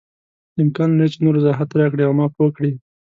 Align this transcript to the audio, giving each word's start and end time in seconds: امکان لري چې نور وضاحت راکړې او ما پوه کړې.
امکان 0.63 0.89
لري 0.97 1.09
چې 1.13 1.19
نور 1.23 1.35
وضاحت 1.39 1.69
راکړې 1.79 2.03
او 2.05 2.13
ما 2.19 2.25
پوه 2.35 2.49
کړې. 2.55 2.71